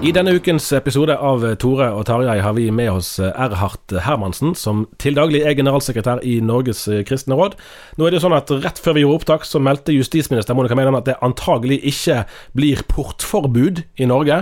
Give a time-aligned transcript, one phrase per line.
[0.00, 4.86] I denne ukens episode av Tore og Tarjei har vi med oss Erhard Hermansen, som
[4.96, 7.58] til daglig er generalsekretær i Norges kristne råd.
[8.00, 10.78] Nå er det jo sånn at Rett før vi gjorde opptak, så meldte justisminister Monica
[10.78, 12.22] Mæland at det antagelig ikke
[12.56, 14.40] blir portforbud i Norge.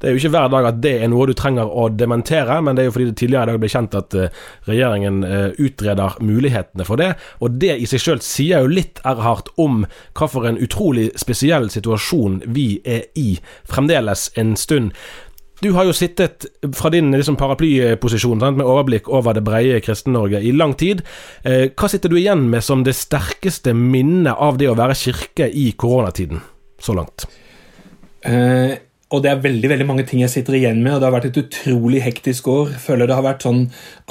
[0.00, 2.76] Det er jo ikke hver dag at det er noe du trenger å dementere, men
[2.76, 4.36] det er jo fordi det tidligere i dag ble kjent at eh,
[4.68, 7.10] regjeringen eh, utreder mulighetene for det.
[7.44, 9.84] Og det i seg sjøl sier jo litt Erhard om
[10.16, 13.34] hva for en utrolig spesiell situasjon vi er i
[13.68, 14.94] fremdeles en stund.
[15.60, 20.40] Du har jo sittet fra din liksom, paraplyposisjon sant, med overblikk over det breie Kristen-Norge
[20.40, 21.02] i lang tid.
[21.44, 25.50] Eh, hva sitter du igjen med som det sterkeste minnet av det å være kirke
[25.52, 26.40] i koronatiden,
[26.80, 27.28] så langt?
[28.24, 28.72] Eh,
[29.10, 31.30] og det er veldig veldig mange ting jeg sitter igjen med, og det har vært
[31.32, 32.76] et utrolig hektisk år.
[32.78, 33.64] Føler det har vært sånn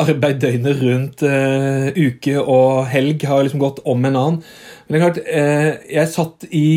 [0.04, 1.24] arbeid døgnet rundt.
[1.24, 4.42] Uh, uke og helg har liksom gått om en annen.
[4.88, 6.72] Men det er klart, uh, jeg satt i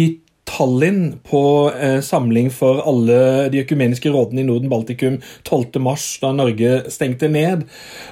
[0.47, 1.43] Tallinn på
[1.75, 5.19] uh, samling for alle de økumeniske rådene i Norden-Baltikum
[5.49, 7.67] 12.3, da Norge stengte ned.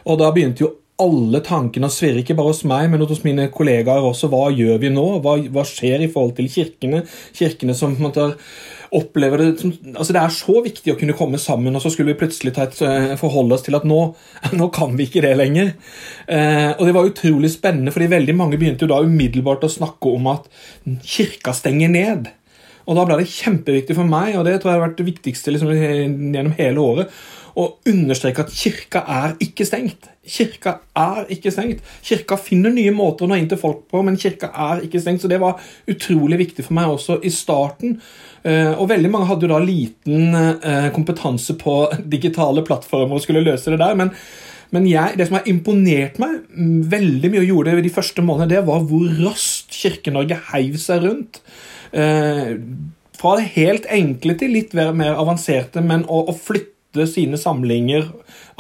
[0.07, 3.47] Og da begynte jo alle tankene å svirre, ikke bare hos meg, men hos mine
[3.55, 4.29] kollegaer også.
[4.33, 5.07] Hva gjør vi nå?
[5.25, 7.05] Hva, hva skjer i forhold til kirkene?
[7.37, 8.27] Kirkene som en måte
[8.97, 12.13] opplever det som, altså Det er så viktig å kunne komme sammen, og så skulle
[12.13, 14.01] vi plutselig et, uh, forholde oss til at nå,
[14.59, 15.73] nå kan vi ikke det lenger.
[16.27, 20.15] Eh, og Det var utrolig spennende, fordi veldig mange begynte jo da umiddelbart å snakke
[20.17, 20.51] om at
[21.07, 22.31] kirka stenger ned.
[22.91, 25.55] Og Da ble det kjempeviktig for meg, og det tror jeg har vært det viktigste
[25.55, 27.21] liksom, gjennom hele året,
[27.59, 30.11] å understreke at kirka er ikke stengt.
[30.31, 31.81] Kirka er ikke stengt.
[32.07, 35.25] Kirka finner nye måter å nå inn til folk på, men kirka er ikke stengt.
[35.25, 37.99] Så det var utrolig viktig for meg også i starten.
[38.43, 43.45] Eh, og veldig mange hadde jo da liten eh, kompetanse på digitale plattformer og skulle
[43.45, 43.99] løse det der.
[43.99, 44.15] men
[44.71, 46.45] men jeg, det som har imponert meg
[46.93, 51.03] veldig mye og gjorde det de første månedene, det var hvor raskt Kirke-Norge heiv seg
[51.09, 51.41] rundt.
[51.91, 52.55] Eh,
[53.21, 56.80] fra det helt enkle til litt mer avanserte, men å, å flytte
[57.11, 58.09] sine samlinger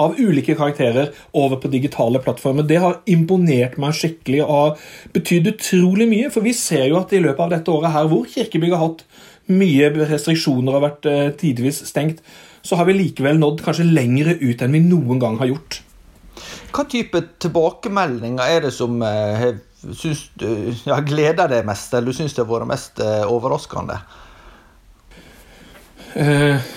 [0.01, 2.67] av ulike karakterer over på digitale plattformer.
[2.67, 4.85] Det har imponert meg skikkelig og har
[5.17, 6.31] betydd utrolig mye.
[6.31, 9.05] For vi ser jo at i løpet av dette året her, hvor kirkebygg har hatt
[9.51, 12.23] mye restriksjoner og vært eh, tidvis stengt,
[12.63, 15.81] så har vi likevel nådd kanskje lengre ut enn vi noen gang har gjort.
[16.71, 19.51] Hva type tilbakemeldinger er det som eh,
[19.97, 20.47] syns du,
[20.87, 23.99] ja, gleder deg mest, eller du syns det har vært mest eh, overraskende?
[26.15, 26.71] Eh,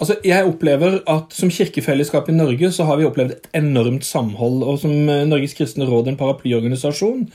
[0.00, 4.64] altså, jeg opplever at Som kirkefellesskap i Norge så har vi opplevd et enormt samhold.
[4.66, 7.26] Og som eh, Norges kristne råd, en paraplyorganisasjon,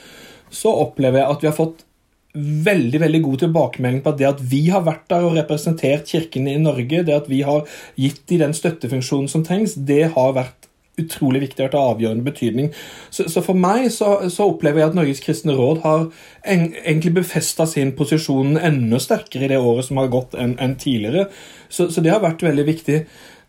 [0.54, 1.86] så opplever jeg at vi har fått
[2.36, 6.52] veldig veldig god tilbakemelding på at det at vi har vært der og representert kirkene
[6.56, 7.64] i Norge, det at vi har
[7.96, 10.65] gitt dem den støttefunksjonen som trengs, det har vært
[11.02, 12.72] utrolig viktig og har avgjørende betydning.
[13.10, 16.08] Så, så for meg så, så, opplever jeg at Norges kristne råd har
[16.48, 20.78] en, egentlig befesta sin posisjon enda sterkere i det året som har gått enn en
[20.80, 21.28] tidligere.
[21.70, 23.00] Så, så, det har vært veldig viktig.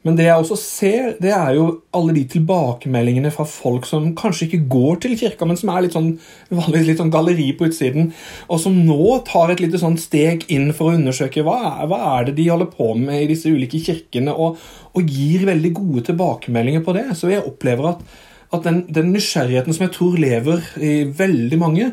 [0.06, 1.64] Men det jeg også ser, det er jo
[1.97, 5.97] alle de tilbakemeldingene fra folk som kanskje ikke går til kirka, men som er litt
[5.97, 6.12] sånn,
[6.53, 8.12] vanligvis litt sånn galleri på utsiden,
[8.47, 11.99] og som nå tar et lite sånn steg inn for å undersøke hva er, hva
[12.12, 14.62] er det de holder på med i disse ulike kirkene, og,
[14.94, 17.09] og gir veldig gode tilbakemeldinger på det.
[17.19, 18.06] Så jeg opplever at
[18.55, 21.88] at den, den, nysgjerrigheten som jeg tror lever i veldig mange,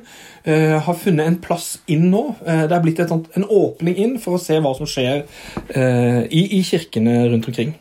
[0.45, 2.21] eh, har funnet en plass inn nå.
[2.45, 5.23] Eh, det er blitt et, en åpning inn for å se hva som skjer
[5.73, 7.73] eh, i, i kirkene rundt omkring.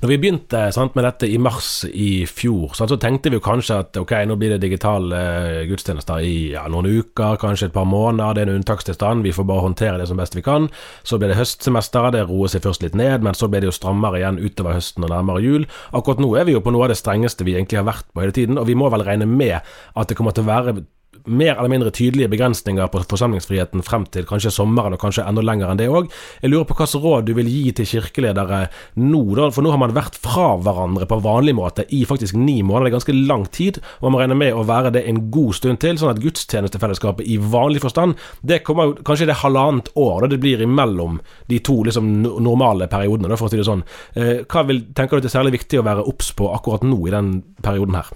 [0.00, 3.44] Når vi begynte sant, med dette i mars i fjor, sant, så tenkte vi jo
[3.44, 7.76] kanskje at ok, nå blir det digitale uh, gudstjenester i ja, noen uker, kanskje et
[7.76, 8.36] par måneder.
[8.36, 10.70] Det er en unntakstilstand, vi får bare håndtere det som best vi kan.
[11.02, 13.76] Så blir det høstsemester, det roer seg først litt ned, men så blir det jo
[13.76, 15.68] strammere igjen utover høsten og nærmere jul.
[15.96, 18.24] Akkurat nå er vi jo på noe av det strengeste vi egentlig har vært på
[18.24, 20.80] hele tiden, og vi må vel regne med at det kommer til å være
[21.26, 25.72] mer eller mindre tydelige begrensninger på forsamlingsfriheten frem til kanskje sommeren, og kanskje enda lenger
[25.72, 26.10] enn det òg.
[26.42, 28.60] Jeg lurer på hvilket råd du vil gi til kirkeledere
[29.00, 32.60] nå, da, for nå har man vært fra hverandre på vanlig måte i faktisk ni
[32.62, 35.22] måneder, det er ganske lang tid, og man må regne med å være det en
[35.34, 40.24] god stund til, sånn at gudstjenestefellesskapet i vanlig forstand, det kommer kanskje det halvannet år
[40.24, 41.20] da det blir imellom
[41.50, 43.84] de to liksom normale periodene, for å si det sånn.
[44.14, 47.00] Eh, hva vil, tenker du det er særlig viktig å være obs på akkurat nå
[47.06, 48.10] i den perioden her?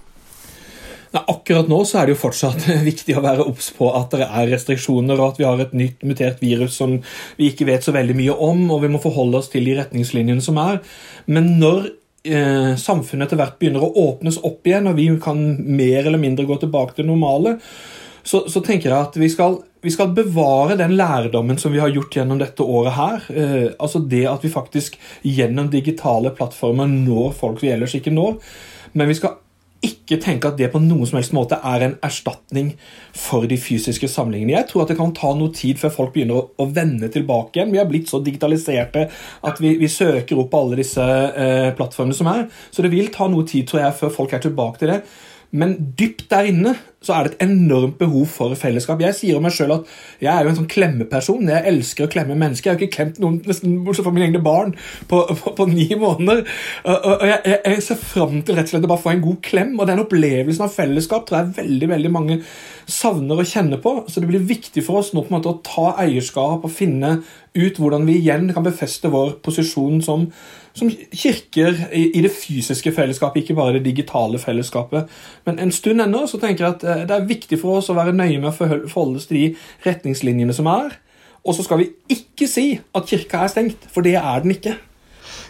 [1.15, 4.49] Akkurat nå så er det jo fortsatt viktig å være obs på at det er
[4.51, 6.97] restriksjoner, og at vi har et nytt mutert virus som
[7.39, 10.43] vi ikke vet så veldig mye om, og vi må forholde oss til de retningslinjene
[10.43, 10.81] som er.
[11.31, 11.91] Men når
[12.27, 16.47] eh, samfunnet etter hvert begynner å åpnes opp igjen, og vi kan mer eller mindre
[16.49, 17.59] gå tilbake til normale,
[18.25, 21.93] så, så tenker jeg at vi skal, vi skal, bevare den lærdommen som vi har
[21.93, 23.27] gjort gjennom dette året her.
[23.29, 28.39] Eh, altså det at vi faktisk gjennom digitale plattformer når folk vi ellers ikke når.
[28.97, 29.37] Men vi skal
[29.85, 32.73] ikke tenke at det på noen som helst måte er en erstatning
[33.15, 34.55] for de fysiske samlingene.
[34.57, 37.59] Jeg tror at det kan ta noe tid før folk begynner å, å vende tilbake
[37.59, 37.73] igjen.
[37.73, 39.07] Vi har blitt så digitaliserte
[39.45, 42.47] at vi, vi søker opp alle disse eh, plattformene som er.
[42.73, 45.01] Så det vil ta noe tid tror jeg, før folk er tilbake til det.
[45.51, 46.75] Men dypt der inne
[47.05, 49.01] så er det et enormt behov for fellesskap.
[49.03, 49.89] Jeg sier om meg sjøl at
[50.23, 51.51] jeg er jo en sånn klemmeperson.
[51.51, 52.71] Jeg elsker å klemme mennesker.
[52.71, 54.73] Jeg har ikke klemt noen nesten bortsett fra mine egne barn
[55.11, 56.41] på, på, på, ni måneder.
[56.89, 59.39] Og, jeg, jeg, jeg, ser fram til rett og slett å bare få en god
[59.45, 59.77] klem.
[59.77, 62.41] Og den opplevelsen av fellesskap tror jeg veldig veldig mange
[62.89, 63.97] savner å kjenne på.
[64.09, 67.19] Så det blir viktig for oss nå på en måte å ta eierskap og finne
[67.55, 70.29] ut hvordan vi igjen kan befeste vår posisjon som
[70.75, 75.11] som kirker i, i, det fysiske fellesskapet, ikke bare det digitale fellesskapet.
[75.47, 77.97] Men en stund ennå så tenker jeg at eh, det er viktig for oss å
[77.97, 79.47] være nøye med å forholde oss til de
[79.87, 80.97] retningslinjene som er.
[81.45, 84.75] Og så skal vi ikke si at kirka er stengt, for det er den ikke.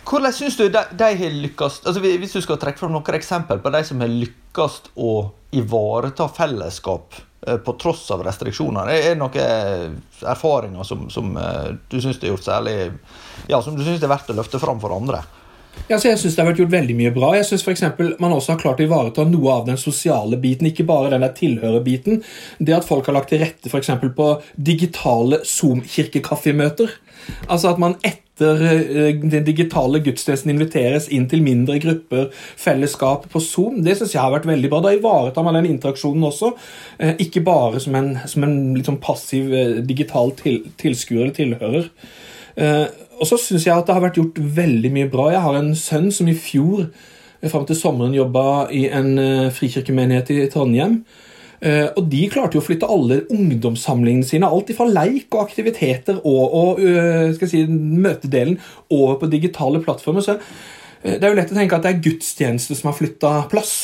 [0.06, 3.58] Hvordan syns du de, de har lykkes altså Hvis du skal trekke fram noen eksempel
[3.62, 5.14] på de som har lykkes å
[5.58, 7.18] ivareta fellesskap
[7.66, 12.48] på tross av restriksjoner, er det noen erfaringer som, som eh, du syns er gjort
[12.48, 12.76] særlig
[13.52, 15.24] ja, som du syns er verdt å løfte fram for andre?
[15.90, 17.34] Ja, jeg synes Det har vært gjort veldig mye bra.
[17.36, 20.88] Jeg synes for Man også har klart å ivareta noe av den sosiale biten, ikke
[20.88, 22.24] bare den der tilhørerbiten.
[22.60, 23.84] Det at folk har lagt til rette for
[24.16, 26.96] på digitale Zoom-kirkekaffemøter.
[27.50, 32.28] Altså at man etter eh, den digitale gudstjenesten inviteres inn til mindre grupper,
[32.60, 33.82] fellesskap på Zoom.
[33.86, 34.82] Det synes jeg har vært veldig bra.
[34.84, 36.52] Da ivaretar man den interaksjonen også.
[37.00, 41.92] Eh, ikke bare som en, som en liksom passiv eh, digital til, tilskuer eller tilhører.
[43.16, 45.26] Og så syns jeg at det har vært gjort veldig mye bra.
[45.34, 46.86] Jeg har en sønn som i fjor
[47.52, 49.20] fram til sommeren jobba i en
[49.52, 51.02] frikirkemenighet i Trondheim.
[51.66, 56.22] Uh, og de klarte jo å flytte alle ungdomssamlingene sine, alt fra leik og aktiviteter
[56.22, 58.60] og, og uh, si, møtedelen,
[58.94, 60.26] over på digitale plattformer.
[60.26, 60.40] Så
[61.06, 63.76] det er jo lett å tenke at det er gudstjeneste som har flytta plass.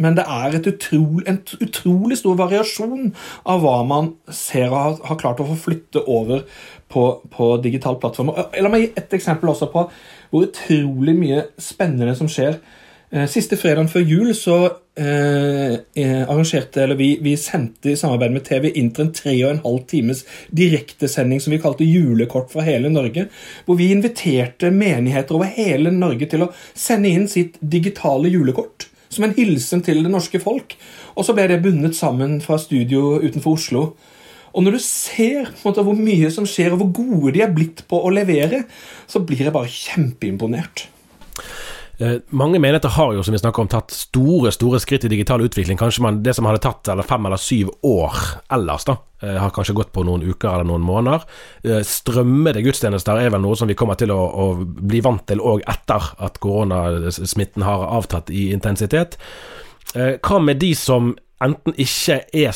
[0.00, 3.10] Men det er utrolig, en utrolig stor variasjon
[3.48, 6.46] av hva man ser og har, har klart å få flytte over
[6.92, 8.32] på, på digital plattform.
[8.32, 9.84] La meg gi et eksempel også på
[10.32, 12.56] hvor utrolig mye spennende som skjer.
[13.12, 14.58] Eh, siste fredag før jul så
[14.94, 19.50] eh, eh, arrangerte, eller vi, vi, sendte i samarbeid med TV Inter en tre og
[19.50, 23.28] en halv times direktesending som vi kalte Julekort fra hele Norge.
[23.66, 29.26] Hvor vi inviterte menigheter over hele Norge til å sende inn sitt digitale julekort som
[29.26, 30.76] en hilsen til det norske folk.
[31.16, 33.84] Og så ble det bundet sammen fra studio utenfor Oslo.
[34.52, 37.84] Og når du ser måte, hvor mye som skjer, og hvor gode de er blitt
[37.88, 38.64] på å levere,
[39.08, 40.86] så blir jeg bare kjempeimponert.
[41.98, 45.44] Eh, mange menigheter har jo, som vi snakker om, tatt store store skritt i digital
[45.44, 45.78] utvikling.
[45.78, 48.16] Kanskje man, det som hadde tatt eller fem eller syv år
[48.52, 51.26] ellers, da, eh, har kanskje gått på noen uker eller noen måneder.
[51.64, 55.40] Eh, strømmede gudstjenester er vel noe som vi kommer til å, å bli vant til
[55.40, 59.18] òg etter at koronasmitten har avtatt i intensitet.
[59.92, 61.10] Hva med de som
[61.44, 62.52] enten ikke er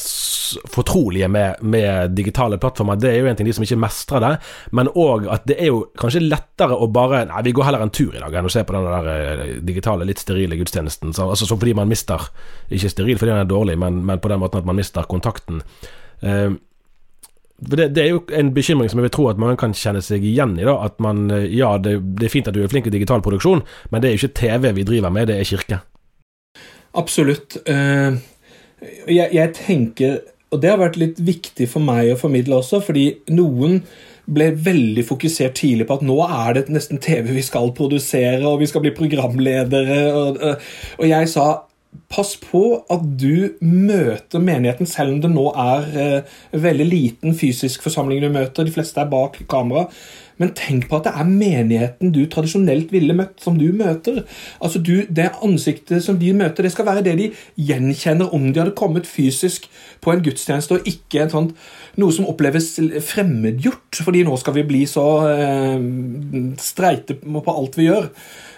[0.73, 4.33] fortrolige med, med, digitale plattformer, det er jo en ting de som ikke mestrer det,
[4.77, 7.95] men òg at det er jo kanskje lettere å bare Nei, vi går heller en
[7.95, 11.15] tur i dag enn å se på den der eh, digitale, litt sterile gudstjenesten.
[11.17, 12.29] Så, altså så fordi man mister
[12.71, 15.63] Ikke steril fordi den er dårlig, men, men, på den måten at man mister kontakten.
[16.23, 16.55] Uh,
[17.57, 20.25] det, det, er jo en bekymring som jeg vil tro at mange kan kjenne seg
[20.25, 20.65] igjen i.
[20.69, 23.25] da, at man, eh, Ja, det, det er fint at du er flink i digital
[23.25, 25.81] produksjon, men det er jo ikke TV vi driver med, det er kirke.
[26.97, 27.59] Absolutt.
[29.09, 30.19] Jeg, jeg tenker
[30.55, 33.81] Og det har vært litt viktig for meg å formidle også, fordi noen
[34.27, 38.61] ble veldig fokusert tidlig på at nå er det nesten TV vi skal produsere, og
[38.63, 39.99] vi skal bli programledere.
[40.19, 40.41] Og,
[40.99, 41.47] og jeg sa
[42.13, 42.63] pass på
[42.93, 48.31] at du møter menigheten, selv om det nå er eh, veldig liten fysisk forsamling du
[48.33, 48.67] møter.
[48.67, 49.87] De fleste er bak kamera.
[50.41, 54.23] Men tenk på at det er menigheten du tradisjonelt ville møtt, som du møter.
[54.61, 58.61] Altså du, Det ansiktet som de møter, det skal være det de gjenkjenner om de
[58.61, 59.71] hadde kommet fysisk
[60.05, 61.57] på en gudstjeneste, og ikke sånt,
[61.97, 62.75] noe som oppleves
[63.09, 65.77] fremmedgjort, fordi nå skal vi bli så eh,
[66.61, 68.11] streite på alt vi gjør.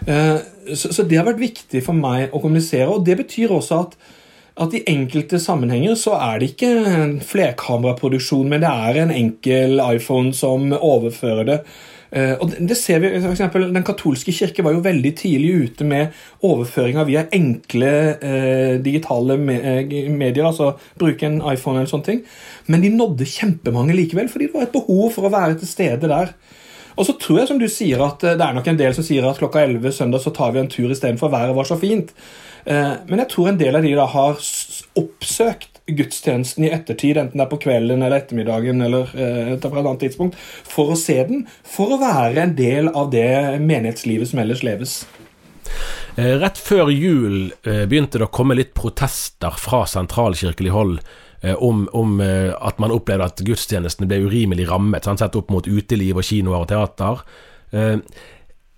[0.07, 0.39] Eh,
[0.75, 4.01] så, så det har vært viktig for meg å kommunisere, og det betyr også at
[4.59, 9.79] at i enkelte sammenhenger så er det ikke en flerkameraproduksjon, men det er en enkel
[9.85, 11.61] iPhone som overfører det.
[12.09, 15.85] Uh, og det ser vi, for eksempel, Den katolske kirke var jo veldig tidlig ute
[15.85, 17.91] med overføringer via enkle
[18.23, 22.23] uh, digitale me eh, medier, altså bruke en iPhone eller sånne ting.
[22.67, 26.09] Men de nådde kjempemange likevel, fordi det var et behov for å være til stede
[26.09, 26.33] der.
[26.99, 29.27] Og så tror jeg som du sier at det er nok en del som sier
[29.29, 32.11] at klokka 11 søndag så tar vi en tur istedenfor været var så fint.
[32.65, 34.41] Eh, men jeg tror en del av de da har
[34.99, 40.03] oppsøkt gudstjenesten i ettertid, enten det er på kvelden eller ettermiddagen eller eh, et annet
[40.03, 40.37] tidspunkt,
[40.69, 44.99] for å se den, for å være en del av det menighetslivet som ellers leves.
[46.19, 51.01] Eh, rett før jul begynte det å komme litt protester fra sentralkirkelig hold
[51.63, 56.19] om, om, at man opplevde at gudstjenestene ble urimelig rammet, sånn sett opp mot uteliv
[56.19, 57.21] og kinoer og teater.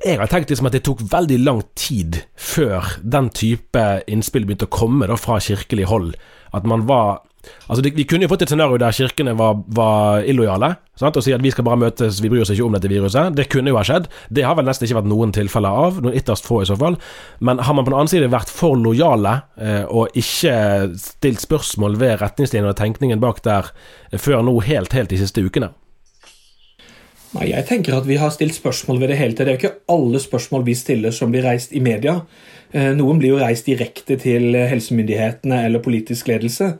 [0.00, 4.68] Jeg har tenkt liksom at det tok veldig lang tid før den type innspill begynte
[4.68, 6.14] å komme da fra kirkelig hold.
[6.56, 7.20] At man var
[7.68, 11.16] Altså, Vi kunne jo fått et scenario der kirkene var, var illojale sant?
[11.16, 13.32] og si at vi skal bare møtes, vi bryr oss ikke om dette viruset.
[13.32, 14.10] Det kunne jo ha skjedd.
[14.28, 16.98] Det har vel nesten ikke vært noen tilfeller av, noen ytterst få i så fall.
[17.40, 21.96] Men har man på den annen side vært for lojale eh, og ikke stilt spørsmål
[22.02, 23.72] ved retningslinjene og tenkningen bak der
[24.10, 25.72] eh, før nå helt, helt de siste ukene?
[27.36, 29.46] Nei, Jeg tenker at vi har stilt spørsmål ved det hele tatt.
[29.46, 32.16] Det er jo ikke alle spørsmål vi stiller som blir reist i media.
[32.74, 36.72] Eh, noen blir jo reist direkte til helsemyndighetene eller politisk ledelse.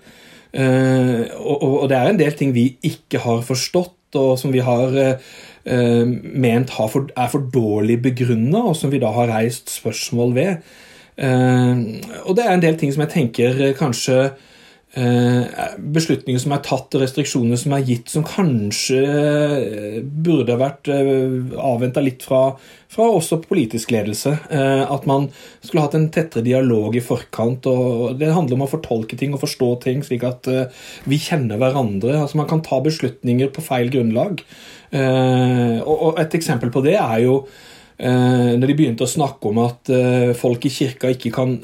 [0.51, 4.97] Eh, og det er en del ting vi ikke har forstått, og som vi har
[4.99, 10.71] eh, ment er for dårlig begrunna, og som vi da har reist spørsmål ved.
[11.21, 14.31] Og det er en del ting som jeg tenker kanskje
[14.91, 22.03] beslutninger som er tatt restriksjoner som er gitt, som kanskje eh, burde vært eh, avventa
[22.03, 22.57] litt fra,
[22.91, 24.35] fra, også politisk ledelse.
[24.51, 25.29] At man
[25.63, 27.71] skulle hatt en tettere dialog i forkant.
[27.71, 30.51] og Det handler om å fortolke ting og forstå ting, slik at
[31.07, 32.19] vi kjenner hverandre.
[32.25, 34.43] altså Man kan ta beslutninger på feil grunnlag.
[34.91, 37.45] Og et eksempel på det er jo
[38.01, 39.91] når de begynte å snakke om at
[40.41, 41.59] folk i kirka ikke kan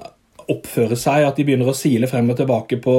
[0.53, 2.97] oppføre seg, at de begynner å sile frem og tilbake på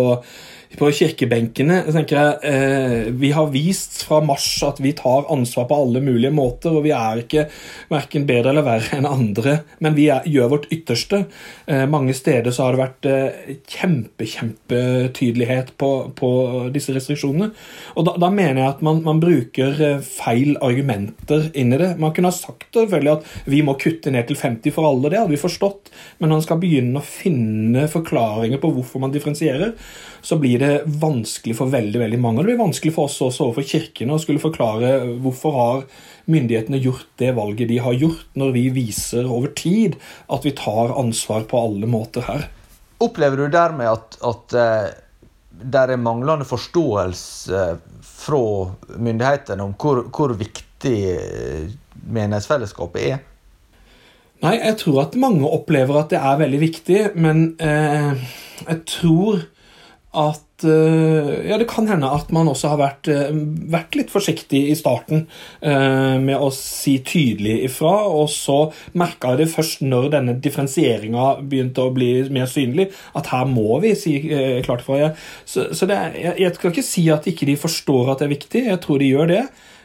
[0.75, 1.79] på kirkebenkene.
[1.93, 6.31] Tenker jeg, eh, Vi har vist fra mars at vi tar ansvar på alle mulige
[6.31, 6.75] måter.
[6.75, 7.47] og Vi er ikke
[7.89, 11.25] verken bedre eller verre enn andre, men vi er, gjør vårt ytterste.
[11.67, 16.31] Eh, mange steder så har det vært eh, kjempe, kjempetydelighet på, på
[16.73, 17.51] disse restriksjonene.
[17.95, 21.93] Og da, da, mener jeg at man, man, bruker eh, feil argumenter inn i det.
[21.99, 25.21] Man kunne ha sagt selvfølgelig at vi må kutte ned til 50 for alle, det
[25.21, 25.91] hadde vi forstått.
[26.19, 29.73] Men man skal begynne å finne forklaringer på hvorfor man differensierer,
[30.27, 32.41] så blir det vanskelig for veldig veldig mange.
[32.41, 34.89] Og Det blir vanskelig for oss også overfor kirkene å skulle forklare
[35.23, 35.85] hvorfor har
[36.27, 39.95] myndighetene gjort det valget de har gjort, når vi viser over tid
[40.27, 42.49] at vi tar ansvar på alle måter her.
[42.99, 44.91] Opplever du dermed at, at uh,
[45.63, 47.63] det er manglende forståelse
[48.03, 48.43] fra
[48.99, 51.71] myndighetene om hvor, hvor viktig uh,
[52.03, 53.23] menighetsfellesskapet er?
[54.43, 58.27] Nei, jeg tror at mange opplever at det er veldig viktig, men eh,
[58.67, 59.39] jeg tror
[60.17, 63.35] at eh, Ja, det kan hende at man også har vært, eh,
[63.71, 65.27] vært litt forsiktig i starten
[65.61, 68.57] uh, med å si tydelig ifra, og så
[68.97, 73.93] merka det først når denne differensieringa begynte å bli mer synlig, at her må vi
[73.99, 74.17] si
[74.65, 75.11] klart ifra.
[75.45, 78.35] Så, så er, jeg, jeg, skal ikke si at ikke de forstår at det er
[78.35, 79.43] viktig, jeg tror de gjør det.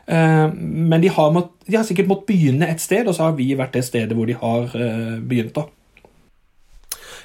[0.09, 3.53] Men de har, mått, de har, sikkert måttet begynne et sted, og så har vi
[3.59, 4.73] vært det stedet hvor de har
[5.23, 5.55] begynt.
[5.59, 5.69] da.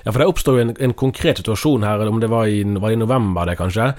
[0.07, 2.93] Ja, for det oppstår jo en, en, konkret situasjon her, om det var i, var
[2.93, 3.89] i november det kanskje,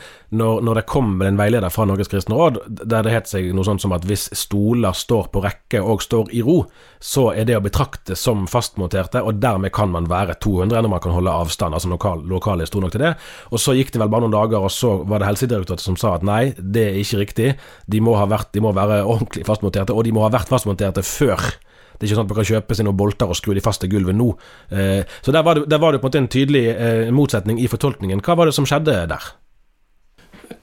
[0.40, 3.66] når, når, det kom en veileder fra Norges kristne råd der det het seg noe
[3.68, 6.62] sånt som at hvis stoler står på rekke og står i ro,
[6.96, 11.04] så er det å betrakte som fastmonterte, og dermed kan man være 200 når man
[11.04, 11.76] kan holde avstand.
[11.76, 13.12] Altså lokal, lokale sto nok til det.
[13.52, 16.16] Og så gikk det vel bare noen dager, og så var det Helsedirektoratet som sa
[16.16, 17.54] at nei, det er ikke riktig.
[17.84, 21.50] De må, vært, de må være ordentlig fastmonterte, og de må ha vært fastmonterte før
[21.98, 23.82] Det er ikke sånn at man kan kjøpe seg noen bolter og skru de fast
[23.82, 24.30] til gulvet nå.
[24.70, 27.58] Eh, så der var, det, der var det på en måte en tydelig eh, motsetning
[27.58, 28.22] i fortolkningen.
[28.22, 29.26] Hva var det som skjedde der?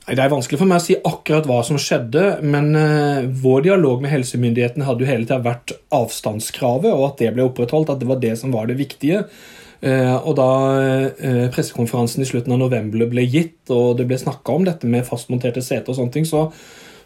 [0.05, 4.01] Det er vanskelig for meg å si akkurat hva som skjedde, men uh, vår dialog
[4.01, 8.09] med helsemyndighetene hadde jo hele tida vært avstandskravet, og at det ble opprettholdt, at det
[8.09, 9.25] var det som var det viktige.
[9.85, 10.47] Og da
[11.53, 15.61] pressekonferansen i slutten av november ble gitt, og det ble snakka om dette med fastmonterte
[15.61, 16.47] seter og sånne ting, så,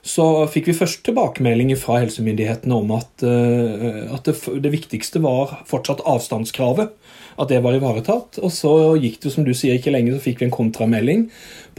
[0.05, 6.05] så fikk vi først tilbakemelding fra helsemyndighetene om at, at det, det viktigste var fortsatt
[6.07, 6.93] avstandskravet
[7.39, 8.39] at det var ivaretatt.
[8.43, 11.27] Og så gikk det som du sier, ikke lenge, så fikk vi en kontramelding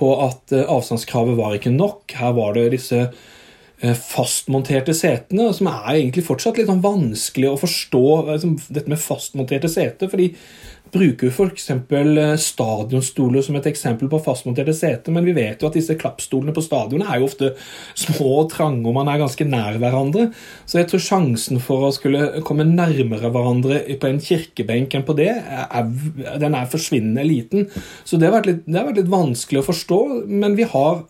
[0.00, 2.16] på at eh, avstandskravet var ikke nok.
[2.16, 7.60] Her var det disse eh, fastmonterte setene, som er egentlig fortsatt litt sånn vanskelig å
[7.60, 8.04] forstå.
[8.32, 10.32] Liksom, dette med fastmonterte seter, fordi
[10.92, 11.68] bruker jo f.eks.
[11.70, 16.54] Eh, stadionstoler som et eksempel på fastmonterte seter, men vi vet jo at disse klappstolene
[16.56, 17.52] på stadionet er jo ofte
[17.98, 20.28] små og trange, og man er ganske nær hverandre.
[20.66, 25.16] Så jeg tror sjansen for å skulle komme nærmere hverandre på en kirkebenk enn på
[25.18, 25.94] det, er,
[26.42, 27.70] den er forsvinnende liten.
[28.04, 31.04] Så det har, vært litt, det har vært litt vanskelig å forstå, men vi har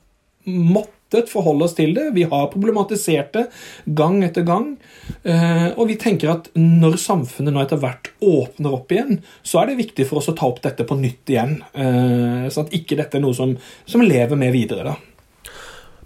[0.50, 2.14] måttet måttet forholde oss til det.
[2.14, 3.46] Vi har problematisert det
[3.86, 4.76] gang etter gang.
[5.24, 9.70] Eh, og vi tenker at når samfunnet nå etter hvert åpner opp igjen, så er
[9.70, 11.62] det viktig for oss å ta opp dette på nytt igjen.
[11.74, 14.84] Eh, sånn at ikke dette er noe som, som lever med videre.
[14.84, 14.96] da.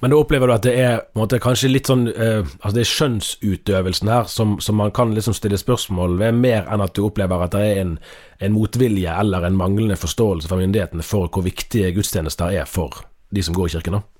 [0.00, 2.90] Men da opplever du at det er måte, kanskje litt sånn eh, Altså det er
[2.90, 7.44] skjønnsutøvelsen her som, som, man kan liksom stille spørsmål ved, mer enn at du opplever
[7.44, 7.94] at det er en,
[8.42, 13.46] en motvilje eller en manglende forståelse fra myndighetene for hvor viktige gudstjenester er for de
[13.46, 13.96] som går i kirken?
[14.00, 14.13] da?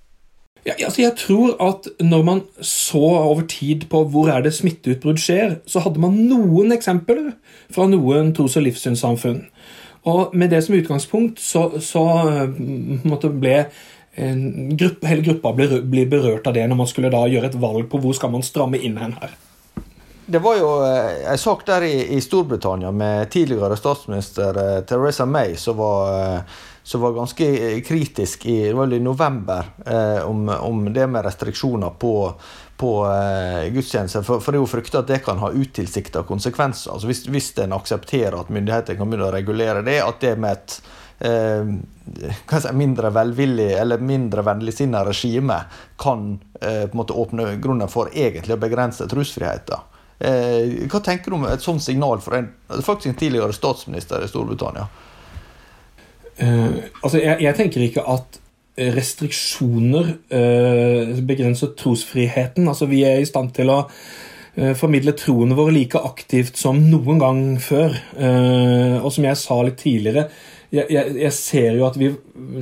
[0.64, 5.20] Ja, altså jeg tror at når man så over tid på hvor er det smitteutbrudd
[5.20, 7.34] skjer, så hadde man noen eksempler
[7.72, 9.42] fra noen tros- og livssynssamfunn.
[10.08, 12.04] Og med det som utgangspunkt så, så
[13.04, 13.66] måtte ble
[14.16, 17.88] gruppe, hele gruppa bli, bli, berørt av det når man skulle da gjøre et valg
[17.90, 19.32] på hvor skal man stramme inn hen her.
[20.24, 24.56] Det var jo eh, en sak der i, i Storbritannia med tidligere statsminister
[24.88, 30.48] Teresa May som var eh, som var ganske eh, kritisk i, i november eh, om,
[30.48, 32.32] om, det med restriksjoner på,
[32.76, 34.22] på eh, gudstjenester.
[34.22, 36.92] For, for, det er jo frykta at det kan ha utilsikta konsekvenser.
[36.92, 40.58] Altså hvis, hvis en aksepterer at myndighetene kan begynne å regulere det, at det med
[40.58, 40.76] et
[41.24, 45.56] eh, mindre velvillig eller mindre vennligsinna regime
[46.04, 49.88] kan eh, på en måte åpne grunnen for egentlig å begrense trosfriheten.
[50.20, 54.28] Eh, hva tenker du om et sånt signal fra en, faktisk en tidligere statsminister i
[54.28, 54.84] Storbritannia?
[56.42, 58.40] Uh, altså, jeg, jeg, tenker ikke at
[58.96, 62.66] restriksjoner uh, begrenser trosfriheten.
[62.68, 67.22] Altså, vi er i stand til å uh, formidle troene våre like aktivt som noen
[67.22, 67.94] gang før.
[69.04, 70.28] og som jeg sa litt tidligere,
[70.74, 72.10] jeg, jeg, jeg, ser jo at vi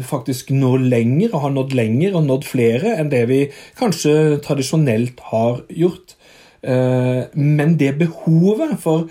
[0.04, 3.46] faktisk når lenger, og har nådd lenger og nådd flere enn det vi
[3.78, 6.18] kanskje tradisjonelt har gjort.
[7.34, 9.08] men det behovet for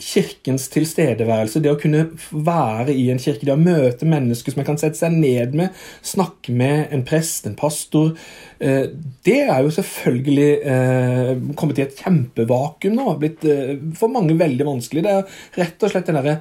[0.00, 4.68] kirkens tilstedeværelse, det å kunne være i en kirke, det å møte mennesker som man
[4.70, 8.14] kan sette seg ned med, snakke med en prest, en pastor
[8.58, 8.88] eh,
[9.26, 13.14] Det er jo selvfølgelig eh, kommet i et kjempevakuum nå.
[13.20, 15.04] Blitt eh, for mange veldig vanskelig.
[15.06, 16.40] Det er rett og slett den derre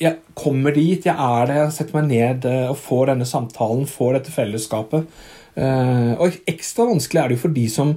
[0.00, 4.14] jeg kommer dit, jeg er der, jeg setter meg ned og får denne samtalen, får
[4.16, 5.18] dette fellesskapet.
[5.60, 7.92] Og ekstra vanskelig er det jo for de som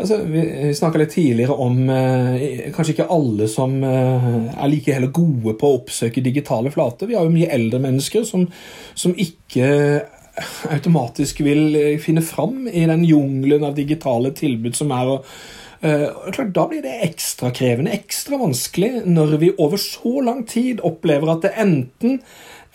[0.00, 5.12] Altså, vi snakka litt tidligere om eh, kanskje ikke alle som eh, er like heller
[5.12, 7.10] gode på å oppsøke digitale flater.
[7.10, 8.46] Vi har jo mye eldre mennesker som,
[8.96, 9.68] som ikke
[10.72, 15.10] automatisk vil eh, finne fram i den jungelen av digitale tilbud som er.
[15.14, 15.26] Og,
[15.82, 20.80] eh, klart, da blir det ekstra krevende, ekstra vanskelig, når vi over så lang tid
[20.86, 22.22] opplever at det enten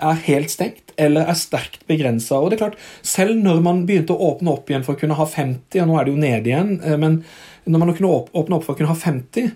[0.03, 2.39] er helt stengt eller er sterkt begrensa.
[2.39, 5.17] Og det er klart, selv når man begynte å åpne opp igjen for å kunne
[5.19, 7.21] ha 50, og nå er det jo nede igjen, eh, men
[7.65, 9.55] når man kunne åpne opp for å kunne ha 50,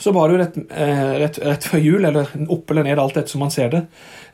[0.00, 3.18] så var det jo rett, eh, rett, rett før jul, eller opp eller ned, alt
[3.20, 3.82] etter som man ser det,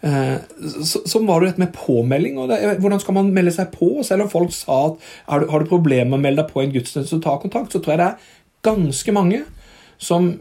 [0.07, 2.39] eh, så, så var det dette med påmelding.
[2.39, 3.91] og det, Hvordan skal man melde seg på?
[4.07, 7.17] Selv om folk sa at har du problemer med å melde deg på en gudstjeneste,
[7.17, 8.33] så ta kontakt, så tror jeg det er
[8.67, 9.43] ganske mange
[9.99, 10.37] som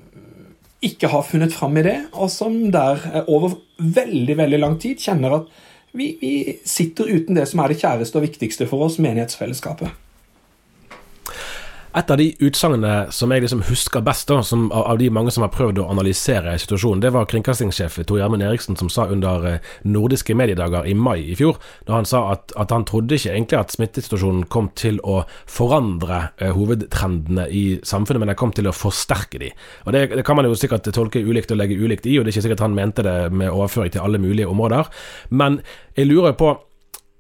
[0.83, 5.39] ikke har funnet fram i det, og som der over veldig veldig lang tid kjenner
[5.39, 5.53] at
[5.95, 9.93] vi, vi sitter uten det som er det kjæreste og viktigste for oss, menighetsfellesskapet.
[11.95, 15.45] Et av de utsagnene som jeg liksom husker best, da, som, av de mange som
[15.45, 19.69] har prøvd å analysere situasjonen, det var kringkastingssjef Tor Gjermund Eriksen som sa under eh,
[19.87, 21.55] nordiske mediedager i mai i fjor,
[21.87, 26.19] da han sa at, at han trodde ikke egentlig at smittesituasjonen kom til å forandre
[26.41, 29.53] uh, hovedtrendene i samfunnet, men den kom til å forsterke de.
[29.87, 32.33] Og det, det, kan man jo sikkert tolke ulikt og legge ulikt i, og det
[32.33, 34.91] er ikke sikkert han mente det med overføring til alle mulige områder,
[35.31, 35.61] men
[35.95, 36.57] jeg lurer på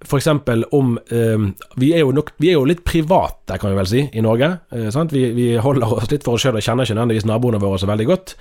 [0.05, 0.29] f.eks.
[0.71, 1.47] om eh,
[1.81, 4.51] vi, er nok, vi, er jo litt private, kan vi vel si, i Norge.
[4.71, 7.81] Eh, vi, vi, holder oss litt for oss sjøl og kjenner ikke nødvendigvis naboene våre
[7.81, 8.37] så veldig godt.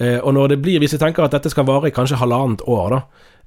[0.00, 2.62] Eh, og når det blir, hvis vi tenker at dette skal vare i kanskje halvannet
[2.64, 3.00] år, da,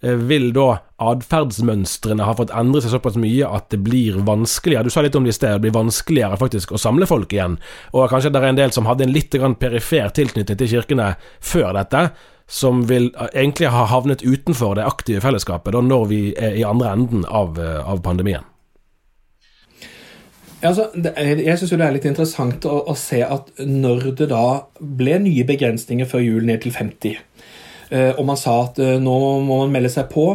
[0.05, 0.67] eh, vil da
[1.01, 5.25] atferdsmønstrene ha fått endre seg såpass mye at det blir vanskeligere Du sa litt om
[5.25, 7.57] det i sted, det blir vanskeligere faktisk å samle folk igjen.
[7.93, 11.73] Og kanskje det er en del som hadde en litt perifer tilknytning til kirkene før
[11.73, 12.11] dette,
[12.53, 16.65] som vil eh, egentlig ha havnet utenfor det aktive fellesskapet da når vi er i
[16.67, 18.45] andre enden av, eh, av pandemien?
[20.63, 24.45] Altså, jeg syns det er litt interessant å, å, se at når det da
[24.79, 27.17] ble nye begrensninger før jul ned til 50,
[27.89, 30.27] eh, og man sa at nå må man melde seg på,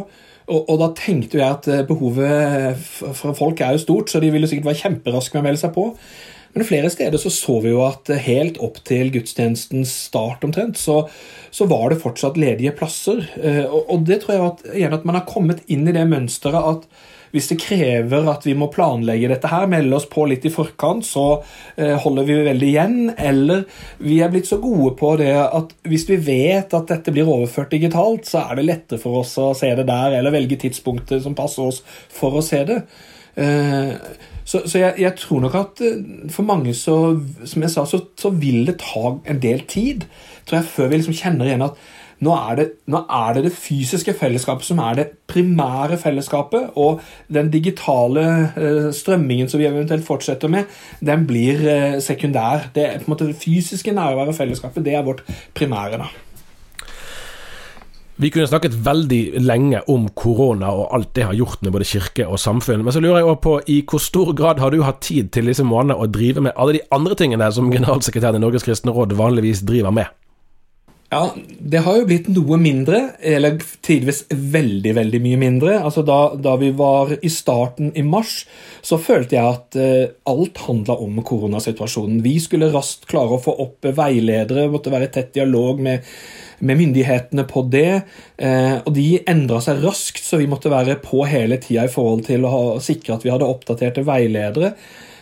[0.49, 2.83] og, og da tenkte jeg at behovet
[3.17, 5.73] fra folk er jo stort, så de ville sikkert være kjemperaske med å melde seg
[5.77, 5.87] på.
[6.55, 11.03] Men flere steder så, så vi jo at helt opp til gudstjenestens start omtrent, så,
[11.51, 13.23] så var det fortsatt ledige plasser.
[13.37, 16.73] Eh, og, det tror jeg at, igjen, at man har kommet inn i det mønsteret
[16.73, 16.91] at
[17.29, 21.05] hvis det krever at vi må planlegge dette her, melde oss på litt i forkant,
[21.05, 21.27] så
[21.77, 22.97] eh, holder vi veldig igjen.
[23.13, 23.67] Eller
[24.01, 27.75] vi er blitt så gode på det at hvis vi vet at dette blir overført
[27.75, 31.37] digitalt, så er det lettere for oss å se det der, eller velge tidspunktet som
[31.39, 32.81] passer oss for å se det.
[33.39, 33.93] Eh,
[34.49, 36.01] så, så jeg, jeg, tror nok at eh,
[36.33, 36.97] for mange så,
[37.45, 40.09] som jeg sa, så, så, vil det ta en del tid
[40.49, 41.81] tror jeg, før vi liksom kjenner igjen at
[42.25, 46.99] nå er, det, nå er, det, det fysiske fellesskapet som er det primære fellesskapet, og
[47.31, 48.25] den digitale
[48.59, 50.67] eh, strømmingen som vi eventuelt fortsetter med,
[50.99, 52.73] den blir eh, sekundær.
[52.75, 55.23] Det, på en måte, det fysiske nærværet og fellesskapet det er vårt
[55.55, 56.03] primære.
[56.03, 56.11] da.
[58.19, 62.25] Vi kunne snakket veldig lenge om korona og alt det har gjort med både kirke
[62.27, 64.99] og samfunn, men så lurer jeg også på i hvor stor grad har du hatt
[65.07, 68.67] tid til disse månedene å drive med alle de andre tingene som generalsekretæren i Norges
[68.67, 70.11] kristne råd vanligvis driver med?
[71.09, 71.31] Ja,
[71.73, 75.79] det har jo blitt noe mindre, eller tidvis veldig, veldig mye mindre.
[75.79, 78.43] Altså da, da vi var i starten i mars,
[78.85, 82.19] så følte jeg at eh, alt handla om koronasituasjonen.
[82.27, 86.05] Vi skulle raskt klare å få opp veiledere, måtte være i tett dialog med
[86.59, 88.03] med myndighetene på det.
[88.37, 92.27] Eh, og de endra seg raskt, så vi måtte være på hele tida i forhold
[92.29, 94.73] til å sikre at vi hadde oppdaterte veiledere.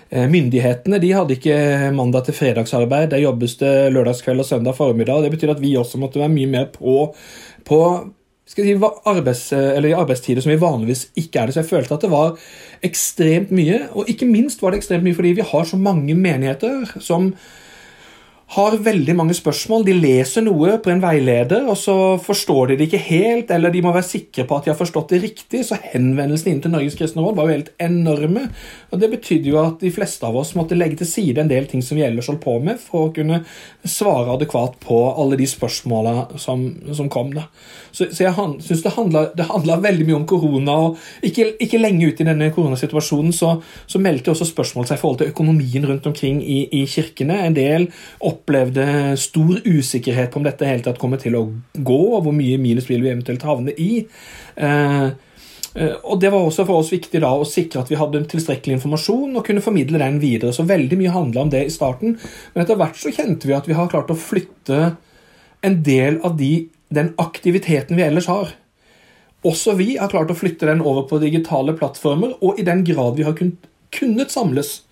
[0.09, 1.57] Eh, myndighetene de hadde ikke
[1.97, 3.11] mandag til fredagsarbeid.
[3.13, 5.25] Der jobbes det lørdagskveld og søndag formiddag.
[5.25, 7.11] Det betyr at vi også måtte være mye mer på,
[7.67, 7.81] på
[8.47, 11.57] si, arbeids, arbeidstider som vi vanligvis ikke er det.
[11.57, 12.35] Så jeg følte at det var
[12.87, 13.85] ekstremt mye.
[13.93, 17.33] Og ikke minst var det ekstremt mye fordi vi har så mange menigheter som
[18.57, 19.85] har veldig mange spørsmål.
[19.85, 23.83] De leser noe på en veileder, og så forstår de det ikke helt, eller de
[23.85, 25.61] må være sikre på at de har forstått det riktig.
[25.69, 28.47] Så henvendelsene inn til Norges kristne råd var jo helt enorme.
[28.91, 31.69] Og Det betydde jo at de fleste av oss måtte legge til side en del
[31.69, 33.43] ting som vi ellers holdt på med, for å kunne
[33.85, 36.65] svare adekvat på alle de spørsmåla som,
[36.97, 37.35] som, kom.
[37.37, 37.49] da.
[37.93, 40.79] Så, så jeg syns det handla veldig mye om korona.
[40.89, 45.05] og Ikke, ikke lenge ut i denne koronasituasjonen så, så meldte også spørsmål seg i
[45.05, 47.43] forhold til økonomien rundt omkring i, i kirkene.
[47.45, 47.91] En del
[48.25, 52.35] opp opplevde stor usikkerhet på om dette hele tatt kommer til å gå, og hvor
[52.35, 54.07] mye minus vil vi eventuelt havne i.
[54.55, 55.07] Eh,
[55.75, 58.79] eh, og Det var også for oss viktig da å sikre at vi hadde tilstrekkelig
[58.79, 60.53] informasjon og kunne formidle den videre.
[60.53, 62.19] Så veldig mye handla om det i starten.
[62.55, 64.95] Men etter hvert så kjente vi at vi har klart å flytte
[65.67, 68.55] en del av de, den aktiviteten vi ellers har.
[69.43, 73.19] Også vi har klart å flytte den over på digitale plattformer, og i den grad
[73.19, 74.83] vi har kunnet samles,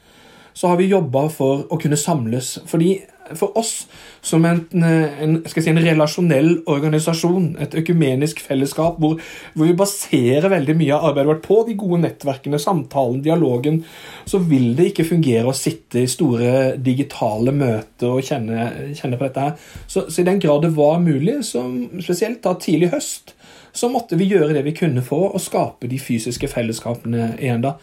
[0.55, 2.59] så har vi jobba for å kunne samles.
[2.71, 3.01] Fordi
[3.39, 3.87] for oss
[4.25, 9.19] som en, en, si, en, relasjonell organisasjon, et økumenisk fellesskap, hvor,
[9.55, 13.83] hvor, vi baserer veldig mye av arbeidet vårt på de gode nettverkene, samtalen, dialogen,
[14.29, 19.29] så vil det ikke fungere å sitte i store digitale møter og kjenne, kjenne på
[19.29, 19.49] dette.
[19.49, 19.85] her.
[19.87, 23.37] Så, så, i den grad det var mulig, spesielt da tidlig høst,
[23.75, 27.65] så måtte vi gjøre det vi kunne for å skape de fysiske fellesskapene igjen.
[27.65, 27.77] da.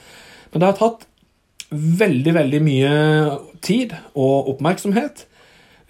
[0.52, 1.08] Men det har tatt
[1.72, 2.94] veldig, veldig mye
[3.64, 5.26] tid og oppmerksomhet.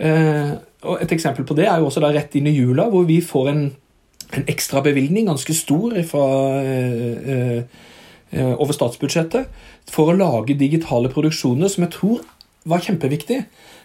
[0.01, 3.05] Eh, og Et eksempel på det er jo også da rett inn i jula, hvor
[3.05, 3.63] vi får en,
[4.33, 6.25] en ekstra bevilgning, ganske stor, fra,
[6.63, 7.61] eh,
[8.31, 9.61] eh, over statsbudsjettet
[9.91, 12.25] for å lage digitale produksjoner, som jeg tror
[12.65, 13.43] var kjempeviktig.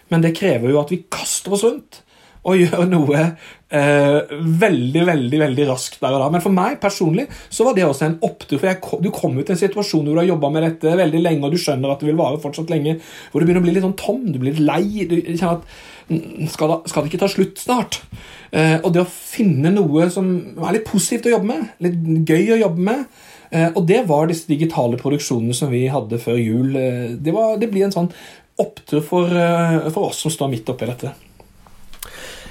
[0.09, 2.01] Men det krever jo at vi kaster oss rundt
[2.47, 6.29] og gjør noe eh, veldig veldig, veldig raskt der og da.
[6.33, 8.57] Men for meg personlig så var det også en opptur.
[8.57, 11.43] for jeg, Du kommer til en situasjon hvor du har jobba med dette veldig lenge,
[11.45, 12.97] og du skjønner at det vil vare fortsatt lenge,
[13.31, 15.05] hvor du begynner å bli litt sånn tom, du blir litt lei.
[15.09, 15.69] du kjenner at
[16.07, 17.99] skal, da, skal det ikke ta slutt snart?
[18.51, 22.55] Eh, og det å finne noe som er litt positivt å jobbe med, litt gøy
[22.55, 23.05] å jobbe med,
[23.51, 26.75] eh, og det var disse digitale produksjonene som vi hadde før jul.
[26.79, 28.11] Eh, det, var, det blir en sånn
[28.57, 31.13] opptur for, eh, for oss som står midt oppi dette.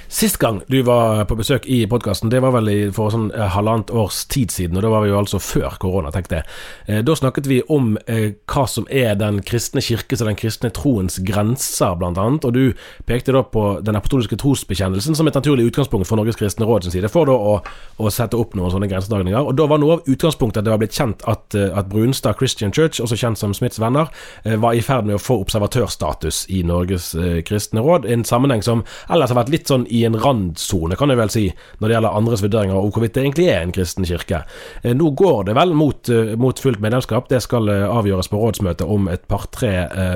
[0.09, 3.89] Sist gang du var på besøk i podkasten, det var vel for sånn eh, halvannet
[3.91, 6.47] års tid siden, og da var vi jo altså før korona, tenkte jeg.
[6.87, 10.71] Eh, da snakket vi om eh, hva som er den kristne kirkes og den kristne
[10.71, 12.71] troens grenser, blant annet, og du
[13.09, 16.95] pekte da på den apostoliske trosbekjennelsen som et naturlig utgangspunkt for Norges kristne råd sin
[16.95, 17.57] side, for da å,
[17.99, 19.51] å sette opp noen sånne grensedragninger.
[19.51, 22.71] Og da var noe av utgangspunktet at det var blitt kjent at, at Brunstad Christian
[22.71, 24.07] Church, også kjent som Smiths venner,
[24.47, 27.11] var i ferd med å få observatørstatus i Norges
[27.47, 31.19] kristne råd, en sammenheng som ellers har vært litt sånn i en randsone, kan jeg
[31.19, 31.45] vel si,
[31.79, 34.41] når det gjelder andres vurderinger om hvorvidt det egentlig er en kristen kirke.
[34.81, 38.41] Eh, nå går det vel mot, eh, mot fullt medlemskap, det skal eh, avgjøres på
[38.41, 39.73] rådsmøtet om et par-tre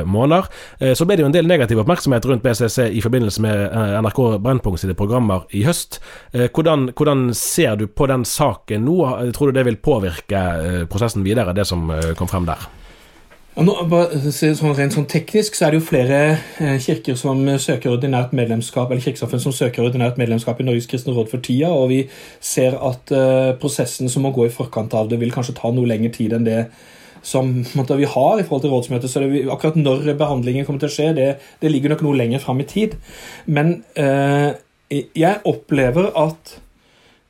[0.07, 0.47] måneder.
[0.95, 4.81] Så ble det jo en del negativ oppmerksomhet rundt BCC i forbindelse med NRK Brennpunkt
[4.81, 5.99] sine programmer i høst.
[6.33, 8.97] Hvordan, hvordan, ser du på den saken nå?
[9.35, 10.43] Tror du det vil påvirke
[10.91, 12.80] prosessen videre, det som kom frem der?
[13.51, 13.73] Nå,
[14.31, 16.19] sånn, rent sånn teknisk så er det jo flere
[16.63, 21.11] eh, kirker som søker ordinært medlemskap eller kirkesamfunn som søker ordinært medlemskap i Norges kristne
[21.17, 22.05] råd for tida, og vi
[22.39, 25.89] ser at uh, prosessen som må gå i forkant av det, vil kanskje ta noe
[25.91, 26.61] lengre tid enn det
[27.27, 29.11] som måtte, vi har i forhold til rådsmøtet.
[29.11, 32.41] Så det, akkurat når behandlingen kommer til å skje, det, det ligger nok noe lenger
[32.41, 32.95] fram i tid.
[33.51, 34.55] Men uh,
[34.89, 36.57] jeg opplever at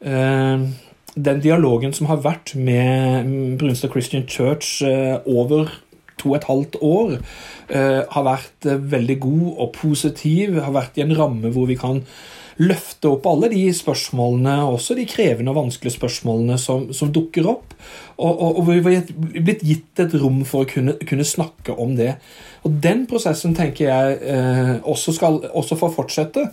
[0.06, 0.70] uh,
[1.18, 4.86] den dialogen som har vært med Brunstad Christian Church
[5.26, 5.74] over
[6.22, 10.62] to og et halvt år eh, har vært eh, veldig god og positiv.
[10.62, 12.04] Har vært i en ramme hvor vi kan
[12.62, 17.74] løfte opp alle de spørsmålene, også de krevende og vanskelige spørsmålene som, som dukker opp.
[18.18, 19.08] Og, og, og, vi har
[19.42, 22.16] blitt gitt et rom for å kunne, kunne snakke om det.
[22.62, 26.44] Og Den prosessen tenker jeg eh, også, skal, også får fortsette.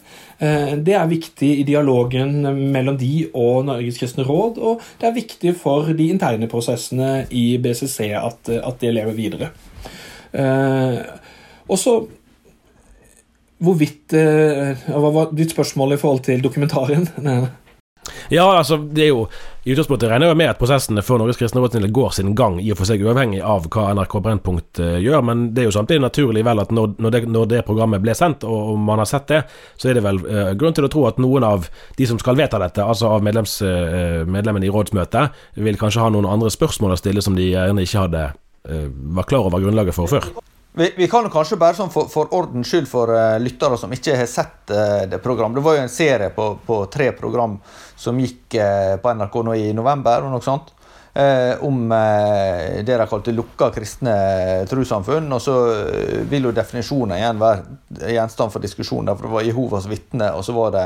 [0.40, 2.40] Eh, det er viktig i dialogen
[2.72, 7.58] mellom de og Norges kristne råd, og det er viktig for de interne prosessene i
[7.60, 9.52] BCC at, at det lever videre.
[10.32, 11.02] Eh,
[11.68, 12.00] og så
[13.58, 17.08] Hvorvidt eh, Hva var ditt spørsmål i forhold til dokumentaren?
[18.28, 19.22] Ja, altså, det er jo
[19.64, 22.70] I utgangspunktet regner jeg med at prosessene for Norges kristne råd går sin gang, i
[22.72, 26.04] og for seg uavhengig av hva NRK Brennpunkt uh, gjør, men det er jo samtidig
[26.04, 29.10] naturlig vel at når, når, det, når det, programmet ble sendt, og, og, man har
[29.10, 29.42] sett det,
[29.76, 32.38] så er det vel uh, grunn til å tro at noen av de som skal
[32.40, 36.96] vedta dette, altså av medlems, uh, medlemmene i rådsmøtet, vil kanskje ha noen andre spørsmål
[36.96, 38.28] å stille som de gjerne ikke hadde
[38.68, 40.26] var klar over grunnlaget for før.
[40.78, 44.14] Vi, vi, kan kanskje bare sånn for, for ordens skyld for uh, lyttere som ikke
[44.14, 45.58] har sett uh, det programmet.
[45.58, 47.56] Det var jo en serie på, på tre program
[47.98, 50.28] som gikk uh, på NRK nå i november.
[50.28, 50.74] og noe sånt.
[51.66, 54.12] om det de kalte lukka kristne
[54.70, 55.32] trossamfunn.
[55.34, 55.54] Og så
[56.30, 59.10] vil jo definisjonen igjen være gjenstand for diskusjon.
[59.16, 60.84] For det var Jehovas vitne, og så var det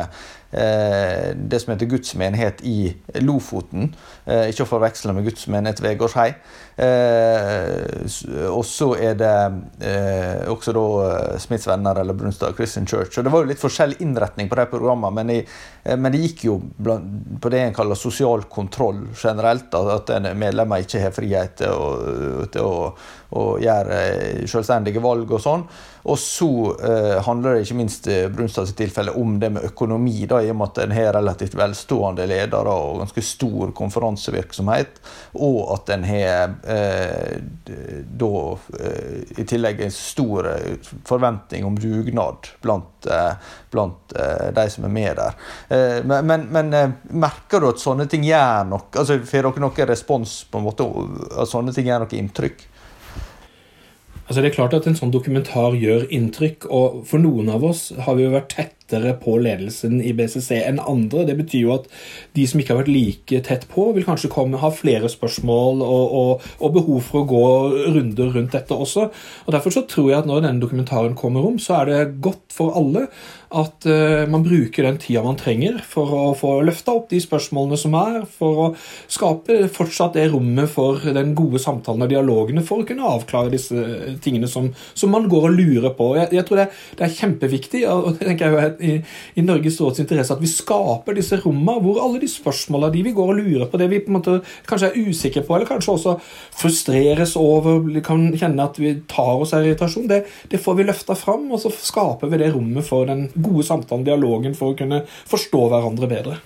[0.52, 2.92] det som heter gudsmenighet i
[3.24, 3.94] Lofoten.
[4.24, 6.28] Eh, ikke å forveksle med gudsmenighet ved Gårdshei.
[6.82, 9.32] Eh, og så er det
[10.52, 10.84] også da
[11.42, 13.18] Smiths venner eller Brunstad Christian Church.
[13.18, 16.58] Og Det var jo litt forskjellig innretning på de programmene, men, men det gikk jo
[16.78, 19.74] på det en kaller sosial kontroll generelt.
[19.74, 21.88] At medlemmer ikke har frihet til å,
[22.52, 22.92] til å,
[23.38, 24.02] å gjøre
[24.50, 25.66] selvstendige valg og sånn.
[26.02, 26.50] Og så
[26.82, 30.72] eh, handler det ikke minst Brunstads tilfelle om det med økonomi, da, i og med
[30.72, 35.00] at en har relativt velstående ledere og ganske stor konferansevirksomhet,
[35.38, 37.38] og at en har eh,
[38.22, 38.32] da
[38.80, 43.32] eh, i tillegg en stor eh, forventning om dugnad blant, eh,
[43.70, 45.38] blant eh, de som er med der.
[46.04, 48.88] men, men, men merker du at sånne ting gjør noe?
[48.98, 50.86] altså Får dere noen respons på en måte,
[51.38, 52.68] at sånne ting gjør noe inntrykk?
[54.26, 57.90] Altså Det er klart at en sånn dokumentar gjør inntrykk, og for noen av oss
[58.06, 58.54] har vi jo vært
[58.92, 61.24] tettere på ledelsen i BCC enn andre.
[61.28, 61.88] Det betyr jo at
[62.36, 66.16] de som ikke har vært like tett på, vil kanskje komme, ha flere spørsmål og,
[66.20, 67.44] og, og, behov for å gå
[67.96, 69.08] runder rundt dette også.
[69.46, 72.52] Og Derfor så tror jeg at når denne dokumentaren kommer om, så er det godt
[72.52, 73.08] for alle
[73.52, 77.78] at uh, man bruker den tida man trenger for å få løfta opp de spørsmålene
[77.80, 78.68] som er, for å
[79.12, 84.16] skape fortsatt det rommet for den gode samtalen og dialogene for å kunne avklare disse
[84.24, 86.12] tingene som, som man går og lurer på.
[86.18, 88.92] Jeg, jeg tror det, det, er kjempeviktig og det tenker jeg i,
[89.38, 93.14] i Norges råds interesse at vi skaper disse rommene hvor alle de spørsmåla de vi
[93.16, 95.96] går og lurer på, det vi på en måte kanskje er usikre på, eller kanskje
[95.96, 96.16] også
[96.60, 101.16] frustreres over, kan kjenne at vi tar oss av irritasjon, det, det får vi løfta
[101.18, 105.04] fram, og så skaper vi det rommet for den gode samtalen, dialogen, for å kunne
[105.08, 106.40] forstå hverandre bedre.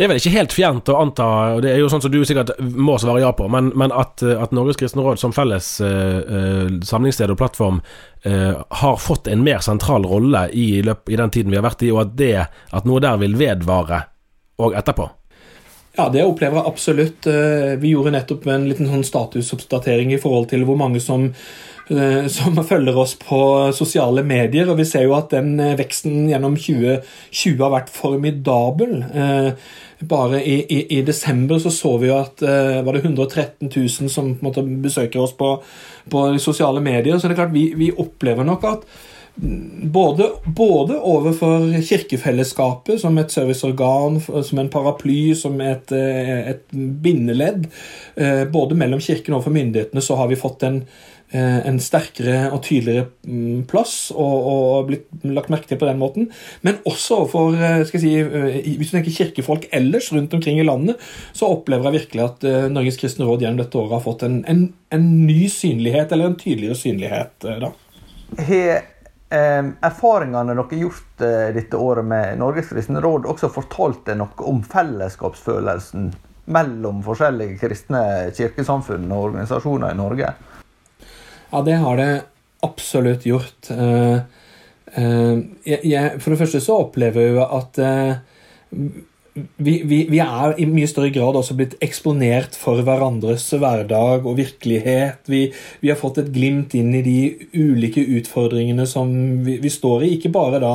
[0.00, 2.22] Det er vel ikke helt fjernt å anta, og det er jo sånn som du
[2.24, 6.70] sikkert må svare ja på, men, men at, at, Norges kristne råd som felles uh,
[6.88, 7.82] samlingssted og plattform
[8.24, 11.84] uh, har fått en mer sentral rolle i, løp, i, den tiden vi har vært
[11.84, 14.00] i, og at, det, at noe der vil vedvare
[14.64, 15.10] og etterpå?
[15.98, 17.28] Ja, det opplever jeg absolutt.
[17.82, 21.34] Vi gjorde nettopp en liten sånn statusoppdatering i forhold til hvor mange som eh,
[22.30, 23.40] som følger oss på
[23.74, 24.68] sosiale medier.
[24.70, 29.00] og Vi ser jo at den eh, veksten gjennom 2020 har vært formidabel.
[30.10, 34.30] Bare i, i, i desember så så vi jo at var det 113 000 som
[34.40, 35.50] måte besøker oss på,
[36.08, 37.18] på sosiale medier.
[37.18, 38.86] Så det er klart vi, vi opplever nok at
[39.82, 47.66] både, både, overfor kirkefellesskapet som et serviceorgan, som en paraply, som et, eh, et bindeledd.
[48.16, 52.48] Eh, både mellom kirken og for myndighetene så har vi fått en, eh, en sterkere
[52.50, 56.26] og tydeligere mm, plass og, og, blitt lagt merke til på den måten.
[56.66, 57.54] Men også overfor
[57.86, 60.98] skal jeg si, Hvis du tenker kirkefolk ellers rundt omkring i landet,
[61.32, 64.64] så opplever jeg virkelig at Norges kristne råd gjennom dette året har fått en, en,
[64.90, 67.46] en ny synlighet, eller en tydeligere synlighet.
[67.62, 67.70] da.
[68.50, 68.82] Har
[69.30, 74.46] erfaringene dere har gjort eh, dette året med Norges kristne råd, også fortalt deg noe
[74.50, 76.10] om fellesskapsfølelsen
[76.50, 78.02] mellom forskjellige kristne
[78.34, 80.32] kirkesamfunn og organisasjoner i Norge?
[81.50, 82.10] Ja, det har det
[82.62, 83.70] absolutt gjort.
[83.70, 84.22] Jeg,
[85.86, 87.78] jeg, for det første så opplever jeg at
[89.56, 94.36] vi, vi, vi, er i mye større grad også blitt eksponert for hverandres hverdag og
[94.40, 95.22] virkelighet.
[95.30, 95.44] Vi,
[95.80, 97.18] vi har fått et glimt inn i de
[97.54, 99.12] ulike utfordringene som
[99.46, 100.14] vi, står i.
[100.16, 100.74] Ikke bare da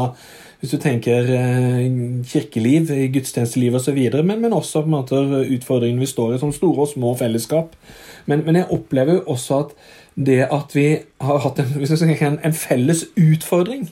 [0.62, 1.84] hvis du tenker eh,
[2.26, 6.88] kirkeliv, gudstjenesteliv osv., men, men også på en måte utfordringene vi står i som store
[6.88, 7.76] og små fellesskap.
[8.26, 9.76] Men, men jeg opplever også at
[10.16, 10.88] det at vi
[11.22, 11.72] har hatt en,
[12.16, 13.90] en, en felles utfordring,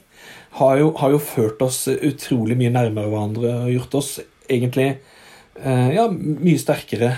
[0.60, 4.12] har jo, har jo, ført oss utrolig mye nærmere hverandre og gjort oss
[4.46, 7.16] egentlig eh, ja, mye sterkere.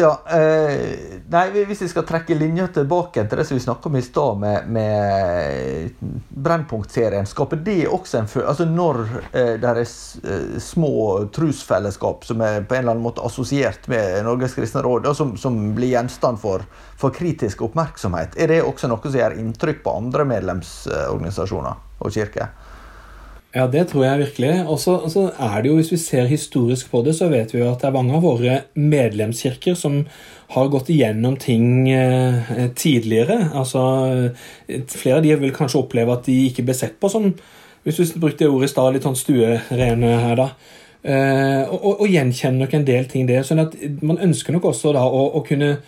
[0.00, 0.96] Ja, eh,
[1.28, 4.38] nei, Hvis vi skal trekke linja tilbake til det som vi snakka om i stad,
[4.40, 9.00] med, med Brennpunkt-serien, skaper det også en følelse altså Når
[9.36, 10.94] eh, det er eh, små
[11.34, 15.36] trosfellesskap som er på en eller annen måte assosiert med Norges kristne råd, og som,
[15.36, 16.64] som blir gjenstand for,
[16.96, 22.54] for, kritisk oppmerksomhet, er det også noe som gjør inntrykk på andre medlemsorganisasjoner og kirker?
[23.50, 24.50] Ja, det tror jeg virkelig.
[24.70, 27.70] Og så er det jo, Hvis vi ser historisk på det, så vet vi jo
[27.70, 30.04] at det er mange av våre medlemskirker som
[30.50, 33.50] har gått igjennom ting eh, tidligere.
[33.54, 34.30] Altså,
[34.86, 37.32] Flere av de vil kanskje oppleve at de ikke ble sett på som
[37.82, 40.48] hvis vi brukte ordet i stad, litt sånn stuerene her, da.
[41.00, 43.40] Eh, og, og, gjenkjenner nok en del ting det.
[43.48, 43.72] sånn at
[44.04, 45.78] Man ønsker nok også da å, å kunne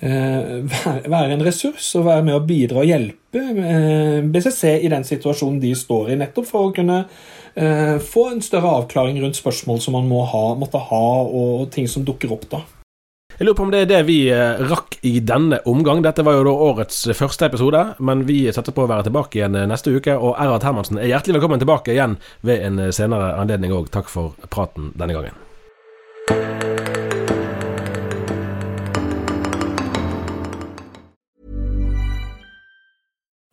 [0.00, 5.60] være en ressurs og være med å bidra og hjelpe eh, BCC i den situasjonen
[5.62, 6.98] de står i, nettopp for å kunne
[7.54, 11.88] eh, få en større avklaring rundt spørsmål som man må ha, måtte ha, og ting
[11.88, 12.62] som dukker opp da.
[13.36, 16.00] Jeg lurer på om det er det vi rakk i denne omgang.
[16.00, 19.60] Dette var jo da årets første episode, men vi setter på å være tilbake igjen
[19.68, 20.16] neste uke.
[20.16, 23.92] Og Erhard Hermansen er hjertelig velkommen tilbake igjen ved en senere anledning òg.
[23.92, 25.45] Takk for praten denne gangen.